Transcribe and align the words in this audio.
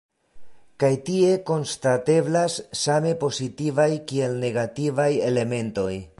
Kaj 0.83 0.89
tie 1.09 1.27
konstateblas 1.49 2.57
same 2.85 3.13
pozitivaj 3.25 3.91
kiel 4.13 4.37
negativaj 4.47 5.11
elementoj. 5.33 5.91